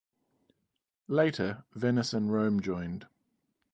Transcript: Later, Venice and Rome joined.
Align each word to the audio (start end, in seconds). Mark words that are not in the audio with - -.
Later, 1.07 1.63
Venice 1.75 2.11
and 2.11 2.33
Rome 2.33 2.59
joined. 2.59 3.05